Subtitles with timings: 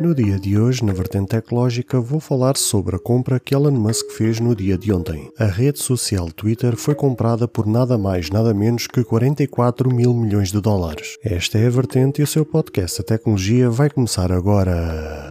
[0.00, 4.12] No dia de hoje, na vertente tecnológica, vou falar sobre a compra que Elon Musk
[4.12, 5.30] fez no dia de ontem.
[5.38, 10.50] A rede social Twitter foi comprada por nada mais, nada menos que 44 mil milhões
[10.50, 11.18] de dólares.
[11.22, 15.30] Esta é a vertente e o seu podcast A Tecnologia vai começar agora.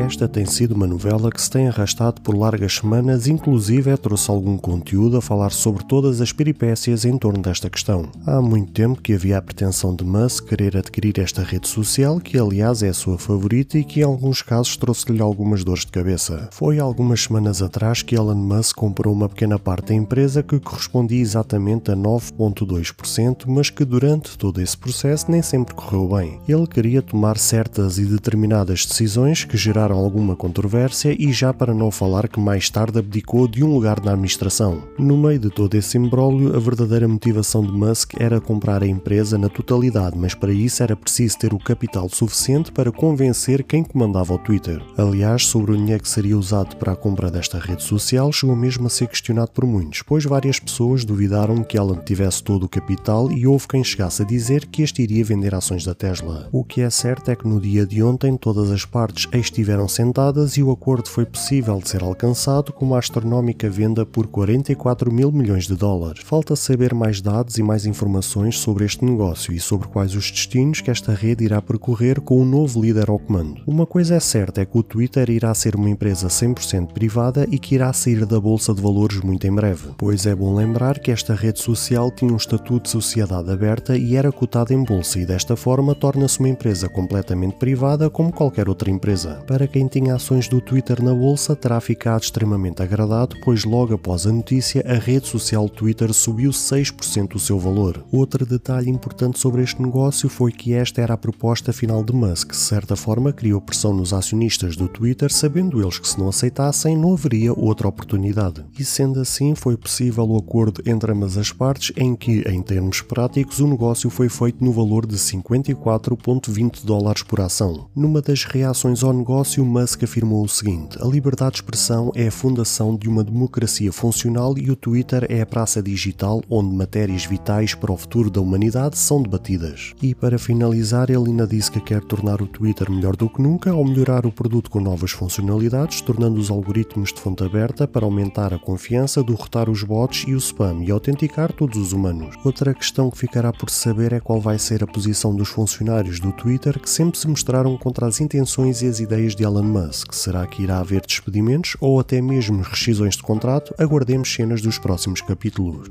[0.00, 4.56] Esta tem sido uma novela que se tem arrastado por largas semanas, inclusive trouxe algum
[4.56, 8.08] conteúdo a falar sobre todas as peripécias em torno desta questão.
[8.26, 12.38] Há muito tempo que havia a pretensão de Musk querer adquirir esta rede social, que
[12.38, 16.48] aliás é a sua favorita e que em alguns casos trouxe-lhe algumas dores de cabeça.
[16.50, 21.20] Foi algumas semanas atrás que Elon Musk comprou uma pequena parte da empresa que correspondia
[21.20, 26.40] exatamente a 9,2%, mas que durante todo esse processo nem sempre correu bem.
[26.48, 31.90] Ele queria tomar certas e determinadas decisões que geraram alguma controvérsia e já para não
[31.90, 34.82] falar que mais tarde abdicou de um lugar na administração.
[34.98, 39.38] No meio de todo esse imbróglio, a verdadeira motivação de Musk era comprar a empresa
[39.38, 44.34] na totalidade, mas para isso era preciso ter o capital suficiente para convencer quem comandava
[44.34, 44.82] o Twitter.
[44.96, 48.86] Aliás, sobre o dinheiro que seria usado para a compra desta rede social chegou mesmo
[48.86, 53.30] a ser questionado por muitos, pois várias pessoas duvidaram que ela tivesse todo o capital
[53.30, 56.48] e houve quem chegasse a dizer que este iria vender ações da Tesla.
[56.52, 59.88] O que é certo é que no dia de ontem todas as partes estiveram estiveram
[59.88, 65.12] sentadas e o acordo foi possível de ser alcançado com uma astronómica venda por 44
[65.12, 66.22] mil milhões de dólares.
[66.24, 70.80] Falta saber mais dados e mais informações sobre este negócio e sobre quais os destinos
[70.80, 73.62] que esta rede irá percorrer com o novo líder ao comando.
[73.66, 77.58] Uma coisa é certa é que o Twitter irá ser uma empresa 100% privada e
[77.58, 81.10] que irá sair da bolsa de valores muito em breve, pois é bom lembrar que
[81.10, 85.26] esta rede social tinha um estatuto de sociedade aberta e era cotada em bolsa e
[85.26, 89.42] desta forma torna-se uma empresa completamente privada como qualquer outra empresa.
[89.46, 94.26] Para quem tinha ações do Twitter na bolsa terá ficado extremamente agradado, pois logo após
[94.26, 98.04] a notícia a rede social Twitter subiu 6% o seu valor.
[98.12, 102.50] Outro detalhe importante sobre este negócio foi que esta era a proposta final de Musk,
[102.50, 106.96] de certa forma criou pressão nos acionistas do Twitter, sabendo eles que se não aceitassem
[106.96, 108.64] não haveria outra oportunidade.
[108.78, 113.00] E sendo assim, foi possível o acordo entre ambas as partes em que, em termos
[113.00, 117.88] práticos, o negócio foi feito no valor de 54,20 dólares por ação.
[117.94, 122.28] Numa das reações ao negócio, início, Musk afirmou o seguinte: a liberdade de expressão é
[122.28, 127.24] a fundação de uma democracia funcional e o Twitter é a praça digital onde matérias
[127.24, 129.92] vitais para o futuro da humanidade são debatidas.
[130.02, 133.70] E para finalizar, ele ainda disse que quer tornar o Twitter melhor do que nunca
[133.70, 138.54] ao melhorar o produto com novas funcionalidades, tornando os algoritmos de fonte aberta para aumentar
[138.54, 142.36] a confiança, derrotar os bots e o spam e autenticar todos os humanos.
[142.44, 146.32] Outra questão que ficará por saber é qual vai ser a posição dos funcionários do
[146.32, 150.12] Twitter que sempre se mostraram contra as intenções e as ideias de Elon Musk.
[150.12, 153.74] Será que irá haver despedimentos ou até mesmo rescisões de contrato?
[153.78, 155.90] Aguardemos cenas dos próximos capítulos.